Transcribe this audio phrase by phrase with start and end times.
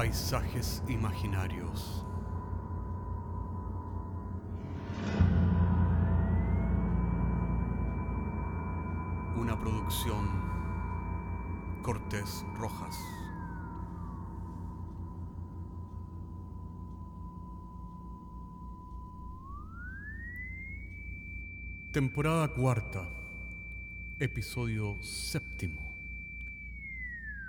[0.00, 2.06] Paisajes imaginarios.
[9.36, 10.26] Una producción
[11.82, 12.98] Cortés Rojas.
[21.92, 23.06] Temporada cuarta,
[24.18, 25.94] episodio séptimo.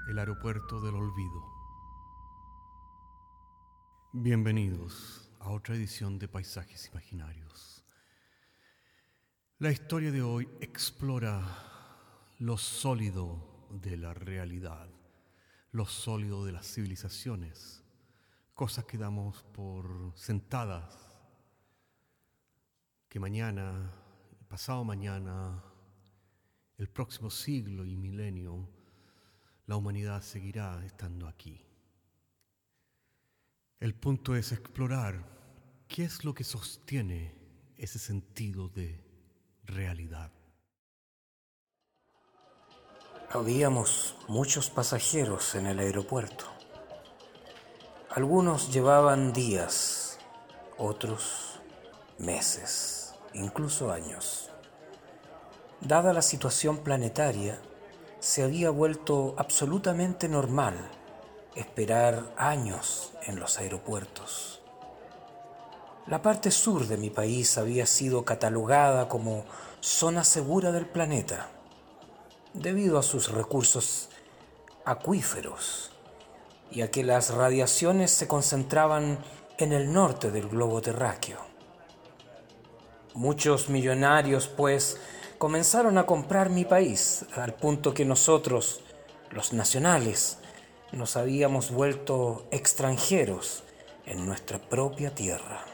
[0.10, 1.51] El aeropuerto del olvido.
[4.14, 7.86] Bienvenidos a otra edición de Paisajes Imaginarios.
[9.58, 11.42] La historia de hoy explora
[12.40, 14.90] lo sólido de la realidad,
[15.72, 17.86] lo sólido de las civilizaciones,
[18.54, 20.94] cosas que damos por sentadas,
[23.08, 23.94] que mañana,
[24.50, 25.64] pasado mañana,
[26.78, 28.68] el próximo siglo y milenio,
[29.68, 31.71] la humanidad seguirá estando aquí.
[33.82, 35.26] El punto es explorar
[35.88, 37.34] qué es lo que sostiene
[37.80, 39.04] ese sentido de
[39.64, 40.32] realidad.
[43.32, 46.46] Habíamos muchos pasajeros en el aeropuerto.
[48.12, 50.20] Algunos llevaban días,
[50.78, 51.60] otros
[52.20, 54.52] meses, incluso años.
[55.80, 57.60] Dada la situación planetaria,
[58.20, 61.01] se había vuelto absolutamente normal
[61.56, 64.62] esperar años en los aeropuertos.
[66.08, 69.46] La parte sur de mi país había sido catalogada como
[69.80, 71.50] zona segura del planeta
[72.54, 74.10] debido a sus recursos
[74.84, 75.92] acuíferos
[76.72, 79.20] y a que las radiaciones se concentraban
[79.58, 81.40] en el norte del globo terráqueo.
[83.14, 84.98] Muchos millonarios, pues,
[85.38, 88.82] comenzaron a comprar mi país, al punto que nosotros,
[89.32, 90.38] los nacionales,
[90.92, 93.64] nos habíamos vuelto extranjeros
[94.06, 95.66] en nuestra propia tierra.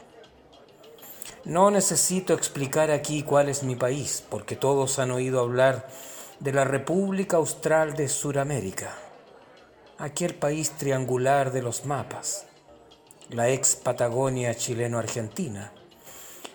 [1.44, 5.88] No necesito explicar aquí cuál es mi país, porque todos han oído hablar
[6.40, 8.94] de la República Austral de Sudamérica,
[9.98, 12.46] aquel país triangular de los mapas,
[13.30, 15.72] la ex Patagonia chileno-argentina,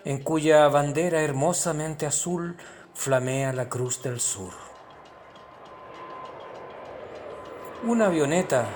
[0.05, 2.57] en cuya bandera hermosamente azul
[2.95, 4.72] flamea la Cruz del Sur.
[7.85, 8.69] Una avioneta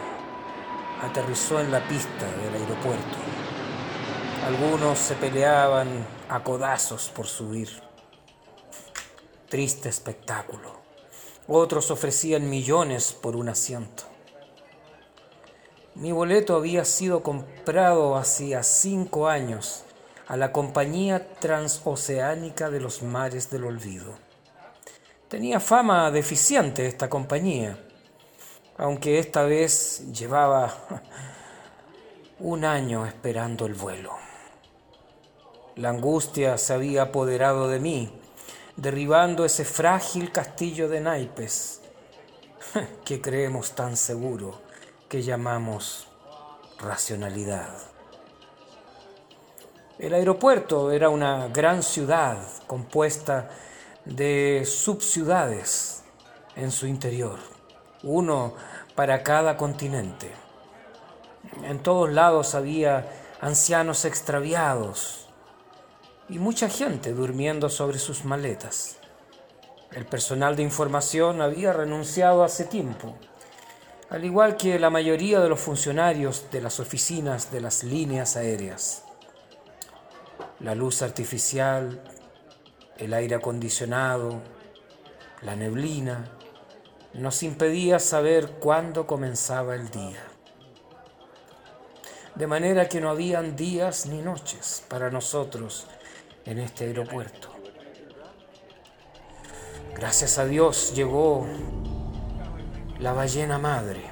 [1.01, 3.17] aterrizó en la pista del aeropuerto.
[4.49, 7.69] Algunos se peleaban a codazos por subir.
[9.49, 10.81] Triste espectáculo.
[11.47, 14.03] Otros ofrecían millones por un asiento.
[15.95, 19.85] Mi boleto había sido comprado hacía cinco años
[20.27, 24.19] a la Compañía Transoceánica de los Mares del Olvido.
[25.29, 27.86] Tenía fama deficiente esta compañía,
[28.79, 30.75] aunque esta vez llevaba
[32.39, 34.13] un año esperando el vuelo.
[35.77, 38.11] La angustia se había apoderado de mí,
[38.77, 41.81] derribando ese frágil castillo de naipes
[43.05, 44.61] que creemos tan seguro
[45.09, 46.09] que llamamos
[46.79, 47.75] racionalidad.
[49.99, 53.49] El aeropuerto era una gran ciudad compuesta
[54.05, 56.03] de subciudades
[56.55, 57.39] en su interior,
[58.07, 58.55] uno
[58.95, 60.31] para cada continente.
[61.65, 63.09] En todos lados había
[63.41, 65.29] ancianos extraviados
[66.29, 68.97] y mucha gente durmiendo sobre sus maletas.
[69.93, 73.15] El personal de información había renunciado hace tiempo,
[74.11, 79.07] al igual que la mayoría de los funcionarios de las oficinas de las líneas aéreas
[80.61, 82.03] la luz artificial,
[82.97, 84.41] el aire acondicionado,
[85.43, 86.25] la neblina,
[87.19, 90.23] nos impedía saber cuándo comenzaba el día.
[92.35, 95.87] De manera que no habían días ni noches para nosotros
[96.45, 97.49] en este aeropuerto.
[99.95, 101.47] Gracias a Dios llegó
[102.99, 104.03] la ballena madre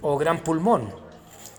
[0.00, 1.04] o gran pulmón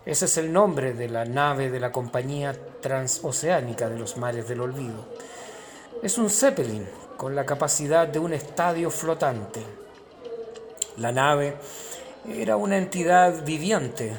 [0.05, 4.61] ese es el nombre de la nave de la compañía transoceánica de los mares del
[4.61, 5.03] olvido.
[6.03, 6.87] Es un Zeppelin
[7.17, 9.65] con la capacidad de un estadio flotante.
[10.97, 11.57] La nave
[12.25, 14.17] era una entidad viviente,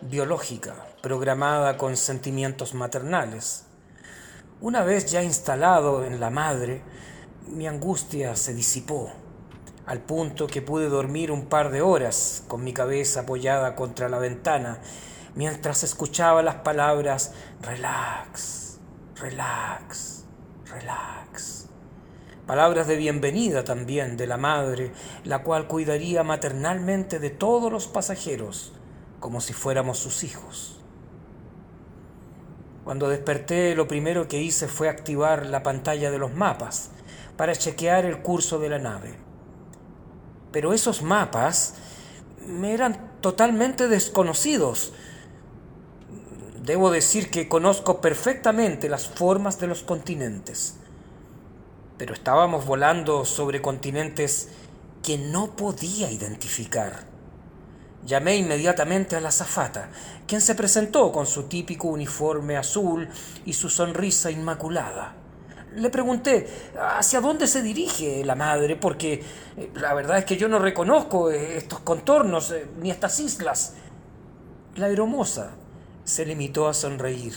[0.00, 3.64] biológica, programada con sentimientos maternales.
[4.60, 6.82] Una vez ya instalado en la madre,
[7.48, 9.10] mi angustia se disipó,
[9.86, 14.18] al punto que pude dormir un par de horas con mi cabeza apoyada contra la
[14.18, 14.78] ventana
[15.34, 18.78] mientras escuchaba las palabras relax,
[19.16, 20.24] relax,
[20.66, 21.23] relax.
[22.46, 24.92] Palabras de bienvenida también de la madre,
[25.24, 28.74] la cual cuidaría maternalmente de todos los pasajeros
[29.18, 30.78] como si fuéramos sus hijos.
[32.84, 36.90] Cuando desperté, lo primero que hice fue activar la pantalla de los mapas
[37.38, 39.14] para chequear el curso de la nave.
[40.52, 41.76] Pero esos mapas
[42.46, 44.92] me eran totalmente desconocidos.
[46.62, 50.76] Debo decir que conozco perfectamente las formas de los continentes,
[51.98, 54.48] pero estábamos volando sobre continentes
[55.02, 57.04] que no podía identificar.
[58.04, 59.88] Llamé inmediatamente a la azafata,
[60.26, 63.08] quien se presentó con su típico uniforme azul
[63.44, 65.14] y su sonrisa inmaculada.
[65.74, 66.46] Le pregunté
[66.78, 69.24] hacia dónde se dirige la madre, porque
[69.56, 73.74] eh, la verdad es que yo no reconozco eh, estos contornos eh, ni estas islas.
[74.76, 75.52] La aeromoza
[76.04, 77.34] se limitó a sonreír,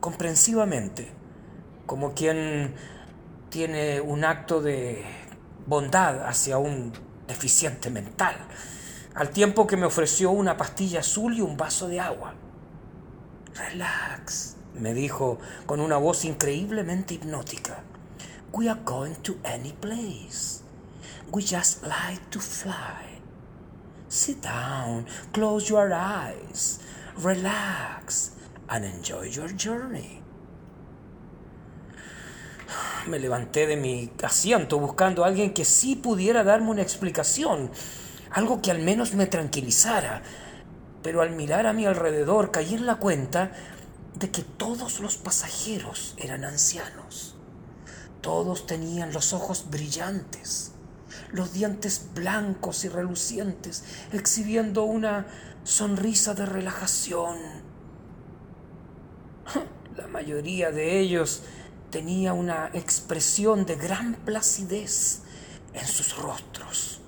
[0.00, 1.08] comprensivamente,
[1.86, 2.74] como quien
[3.50, 5.04] tiene un acto de
[5.66, 6.92] bondad hacia un
[7.26, 8.36] deficiente mental
[9.14, 12.34] al tiempo que me ofreció una pastilla azul y un vaso de agua.
[13.54, 17.82] Relax, me dijo con una voz increíblemente hipnótica.
[18.52, 20.62] We are going to any place.
[21.32, 23.20] We just like to fly.
[24.08, 26.80] Sit down, close your eyes,
[27.16, 28.32] relax,
[28.68, 30.19] and enjoy your journey.
[33.06, 37.70] Me levanté de mi asiento buscando a alguien que sí pudiera darme una explicación
[38.30, 40.22] algo que al menos me tranquilizara.
[41.02, 43.52] Pero al mirar a mi alrededor caí en la cuenta
[44.14, 47.36] de que todos los pasajeros eran ancianos.
[48.20, 50.72] Todos tenían los ojos brillantes,
[51.32, 55.26] los dientes blancos y relucientes, exhibiendo una
[55.64, 57.38] sonrisa de relajación.
[59.96, 61.42] La mayoría de ellos
[61.90, 65.22] tenía una expresión de gran placidez
[65.74, 67.00] en sus rostros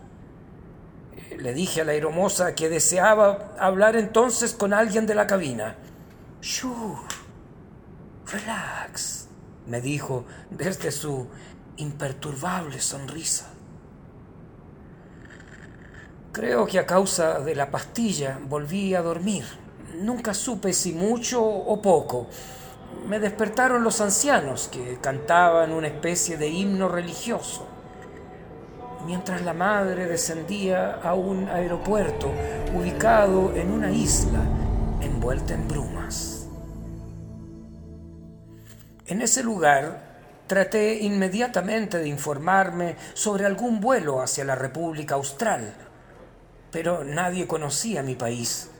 [1.43, 5.77] le dije a la aeromoza que deseaba hablar entonces con alguien de la cabina.
[6.41, 7.01] Sure,
[8.27, 9.27] relax,
[9.67, 11.27] me dijo desde su
[11.77, 13.51] imperturbable sonrisa.
[16.33, 19.45] Creo que a causa de la pastilla volví a dormir.
[19.97, 22.29] Nunca supe si mucho o poco.
[23.07, 27.69] Me despertaron los ancianos que cantaban una especie de himno religioso
[29.07, 32.31] mientras la madre descendía a un aeropuerto
[32.75, 34.41] ubicado en una isla
[35.01, 36.47] envuelta en brumas.
[39.07, 40.13] En ese lugar
[40.47, 45.75] traté inmediatamente de informarme sobre algún vuelo hacia la República Austral,
[46.71, 48.71] pero nadie conocía mi país.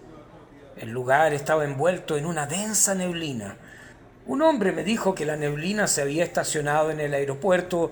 [0.77, 3.57] El lugar estaba envuelto en una densa neblina.
[4.27, 7.91] Un hombre me dijo que la neblina se había estacionado en el aeropuerto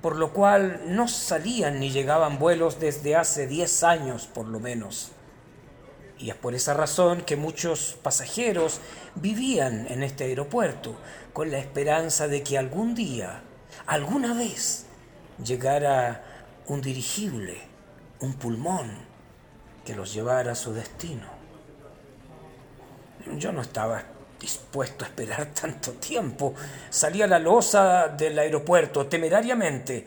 [0.00, 5.12] por lo cual no salían ni llegaban vuelos desde hace 10 años por lo menos.
[6.18, 8.80] Y es por esa razón que muchos pasajeros
[9.14, 10.96] vivían en este aeropuerto
[11.32, 13.42] con la esperanza de que algún día,
[13.86, 14.86] alguna vez,
[15.42, 16.24] llegara
[16.66, 17.58] un dirigible,
[18.20, 18.90] un pulmón,
[19.84, 21.26] que los llevara a su destino.
[23.36, 24.04] Yo no estaba
[24.40, 26.54] dispuesto a esperar tanto tiempo.
[26.88, 30.06] Salí a la losa del aeropuerto temerariamente,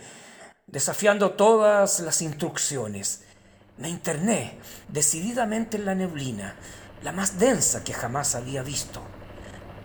[0.67, 3.21] desafiando todas las instrucciones.
[3.77, 4.57] Me interné
[4.89, 6.55] decididamente en la neblina,
[7.03, 9.01] la más densa que jamás había visto.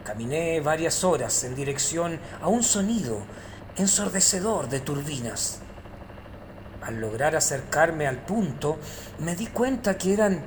[0.05, 3.23] Caminé varias horas en dirección a un sonido
[3.77, 5.61] ensordecedor de turbinas.
[6.83, 8.79] Al lograr acercarme al punto,
[9.19, 10.43] me di cuenta que eran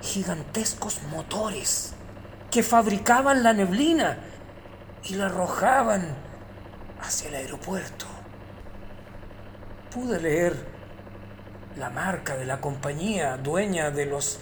[0.00, 1.94] gigantescos motores
[2.54, 4.16] que fabricaban la neblina
[5.02, 6.06] y la arrojaban
[7.02, 8.06] hacia el aeropuerto.
[9.92, 10.54] Pude leer
[11.76, 14.38] la marca de la compañía dueña de los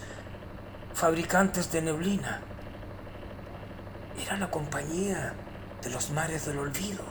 [0.93, 2.41] fabricantes de neblina.
[4.23, 5.33] Era la compañía
[5.81, 7.03] de los mares del olvido.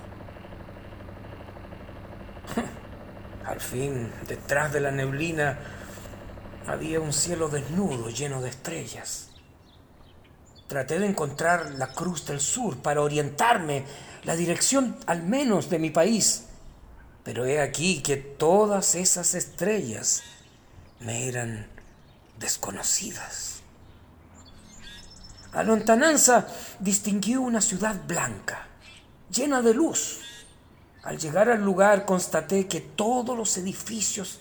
[3.44, 5.58] Al fin, detrás de la neblina
[6.68, 9.31] había un cielo desnudo lleno de estrellas.
[10.72, 13.84] Traté de encontrar la Cruz del Sur para orientarme
[14.24, 16.44] la dirección al menos de mi país.
[17.24, 20.22] Pero he aquí que todas esas estrellas
[20.98, 21.66] me eran
[22.38, 23.60] desconocidas.
[25.52, 26.46] A lontananza
[26.78, 28.66] distinguí una ciudad blanca,
[29.30, 30.20] llena de luz.
[31.02, 34.40] Al llegar al lugar constaté que todos los edificios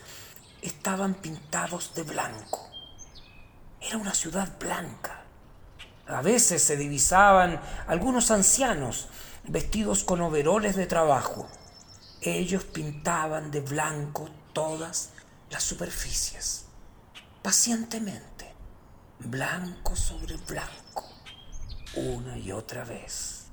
[0.61, 2.69] estaban pintados de blanco.
[3.81, 5.20] Era una ciudad blanca.
[6.11, 9.07] A veces se divisaban algunos ancianos
[9.43, 11.47] vestidos con overoles de trabajo.
[12.21, 15.11] Ellos pintaban de blanco todas
[15.49, 16.65] las superficies,
[17.41, 18.53] pacientemente,
[19.19, 21.09] blanco sobre blanco,
[21.95, 23.45] una y otra vez.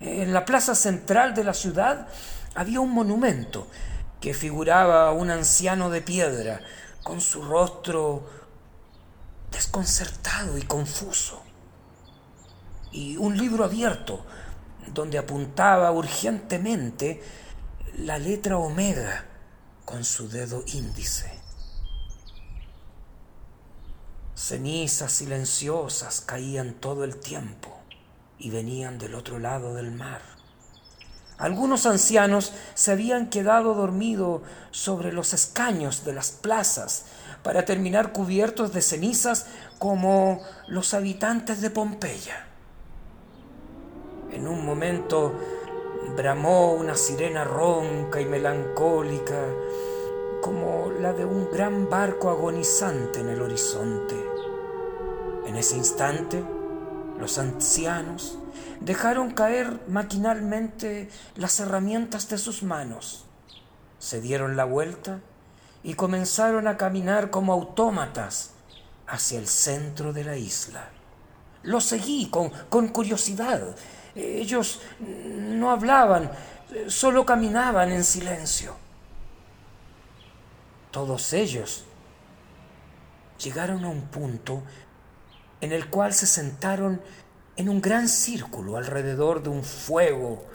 [0.00, 2.08] En la plaza central de la ciudad
[2.54, 3.68] había un monumento
[4.20, 6.60] que figuraba a un anciano de piedra
[7.02, 8.28] con su rostro
[9.56, 11.42] desconcertado y confuso,
[12.92, 14.24] y un libro abierto
[14.92, 17.22] donde apuntaba urgentemente
[17.96, 19.24] la letra omega
[19.86, 21.40] con su dedo índice.
[24.34, 27.80] Cenizas silenciosas caían todo el tiempo
[28.38, 30.20] y venían del otro lado del mar.
[31.38, 37.06] Algunos ancianos se habían quedado dormidos sobre los escaños de las plazas
[37.46, 39.46] para terminar cubiertos de cenizas
[39.78, 42.44] como los habitantes de Pompeya.
[44.32, 45.32] En un momento
[46.16, 49.44] bramó una sirena ronca y melancólica
[50.42, 54.16] como la de un gran barco agonizante en el horizonte.
[55.46, 56.42] En ese instante,
[57.20, 58.40] los ancianos
[58.80, 63.24] dejaron caer maquinalmente las herramientas de sus manos,
[64.00, 65.20] se dieron la vuelta
[65.82, 68.50] y comenzaron a caminar como autómatas
[69.06, 70.88] hacia el centro de la isla.
[71.62, 73.74] Los seguí con, con curiosidad.
[74.14, 76.30] Ellos no hablaban,
[76.88, 78.86] solo caminaban en silencio
[80.96, 81.84] todos ellos
[83.38, 84.62] llegaron a un punto
[85.60, 87.02] en el cual se sentaron
[87.56, 90.46] en un gran círculo alrededor de un fuego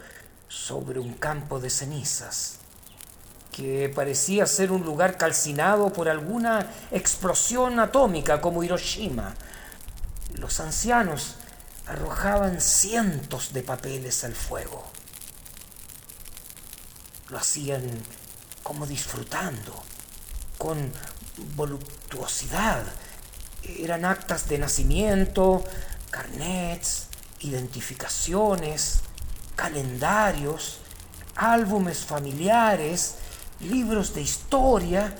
[0.47, 2.57] sobre un campo de cenizas,
[3.51, 9.35] que parecía ser un lugar calcinado por alguna explosión atómica como Hiroshima.
[10.35, 11.35] Los ancianos
[11.87, 14.83] arrojaban cientos de papeles al fuego.
[17.29, 17.83] Lo hacían
[18.63, 19.83] como disfrutando
[20.57, 20.91] con
[21.55, 22.83] voluptuosidad.
[23.63, 25.63] Eran actas de nacimiento,
[26.09, 27.07] carnets,
[27.41, 29.01] identificaciones,
[29.55, 30.79] calendarios,
[31.35, 33.15] álbumes familiares,
[33.63, 35.15] libros de historia,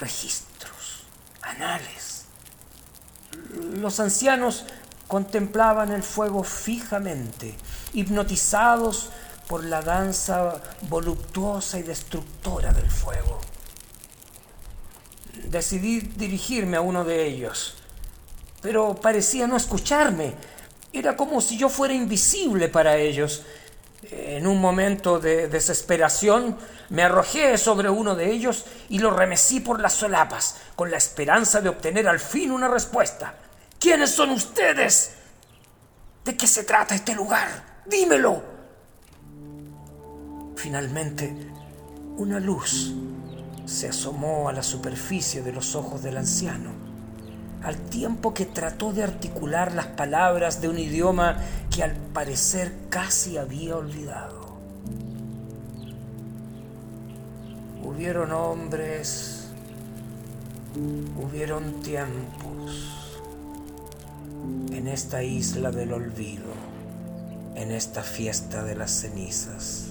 [0.00, 1.04] registros,
[1.42, 2.24] anales.
[3.74, 4.64] Los ancianos
[5.06, 7.54] contemplaban el fuego fijamente,
[7.92, 9.10] hipnotizados
[9.46, 13.40] por la danza voluptuosa y destructora del fuego.
[15.44, 17.74] Decidí dirigirme a uno de ellos,
[18.60, 20.34] pero parecía no escucharme.
[20.92, 23.42] Era como si yo fuera invisible para ellos.
[24.02, 26.56] En un momento de desesperación
[26.90, 31.60] me arrojé sobre uno de ellos y lo remecí por las solapas, con la esperanza
[31.60, 33.34] de obtener al fin una respuesta.
[33.78, 35.12] ¿Quiénes son ustedes?
[36.24, 37.82] ¿De qué se trata este lugar?
[37.86, 38.42] Dímelo.
[40.56, 41.34] Finalmente,
[42.16, 42.94] una luz
[43.66, 46.70] se asomó a la superficie de los ojos del anciano,
[47.66, 53.38] al tiempo que trató de articular las palabras de un idioma que al parecer casi
[53.38, 54.56] había olvidado.
[57.82, 59.48] Hubieron hombres,
[61.20, 63.16] hubieron tiempos
[64.70, 66.52] en esta isla del olvido,
[67.56, 69.86] en esta fiesta de las cenizas.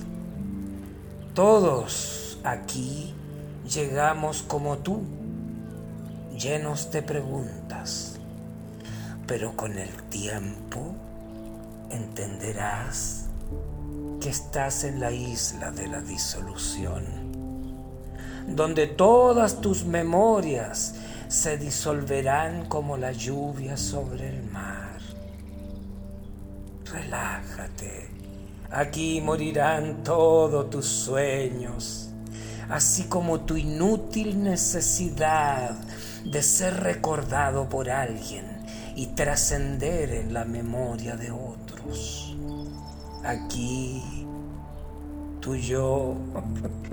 [1.33, 3.13] Todos aquí
[3.69, 5.01] llegamos como tú,
[6.37, 8.19] llenos de preguntas,
[9.27, 10.95] pero con el tiempo
[11.89, 13.25] entenderás
[14.21, 17.03] que estás en la isla de la disolución,
[18.47, 20.95] donde todas tus memorias
[21.27, 24.99] se disolverán como la lluvia sobre el mar.
[26.91, 28.15] Relájate
[28.75, 32.09] Aquí morirán todos tus sueños,
[32.67, 35.77] así como tu inútil necesidad
[36.25, 38.45] de ser recordado por alguien
[38.95, 42.35] y trascender en la memoria de otros.
[43.23, 44.01] Aquí
[45.39, 46.15] tu yo,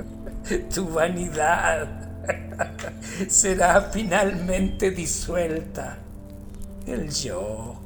[0.75, 2.11] tu vanidad
[3.29, 5.99] será finalmente disuelta.
[6.87, 7.77] El yo,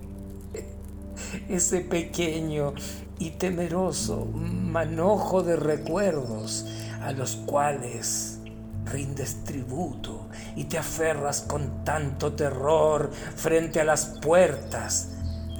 [1.48, 2.74] ese pequeño
[3.18, 6.66] y temeroso manojo de recuerdos
[7.02, 8.38] a los cuales
[8.84, 10.25] rindes tributo
[10.56, 15.10] y te aferras con tanto terror frente a las puertas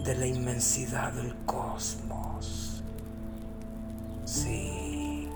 [0.03, 2.83] de la inmensidad del cosmos.
[4.25, 5.29] Sí,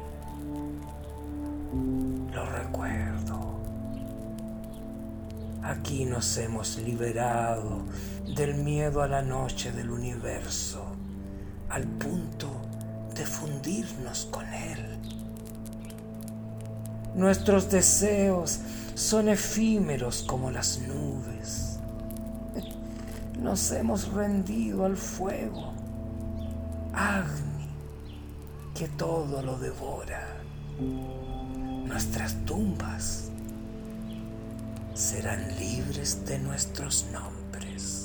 [2.32, 3.60] lo recuerdo.
[5.62, 7.84] Aquí nos hemos liberado
[8.34, 10.96] del miedo a la noche del universo
[11.68, 12.48] al punto
[13.14, 14.98] de fundirnos con Él.
[17.14, 18.60] Nuestros deseos
[19.00, 21.78] son efímeros como las nubes.
[23.40, 25.72] Nos hemos rendido al fuego,
[26.92, 27.66] Agni,
[28.74, 30.42] que todo lo devora.
[30.78, 33.30] Nuestras tumbas
[34.92, 37.99] serán libres de nuestros nombres.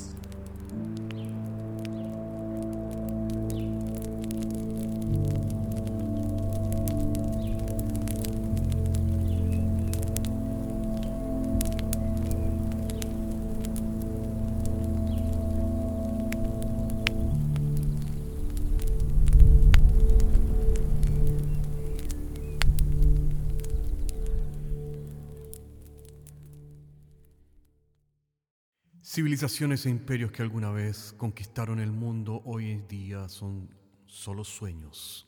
[29.16, 35.26] Civilizaciones e imperios que alguna vez conquistaron el mundo hoy en día son solo sueños,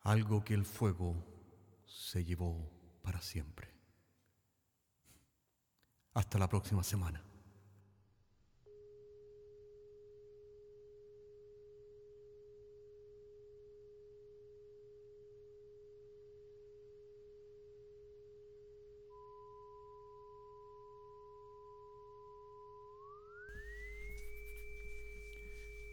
[0.00, 1.22] algo que el fuego
[1.84, 2.66] se llevó
[3.02, 3.68] para siempre.
[6.14, 7.22] Hasta la próxima semana.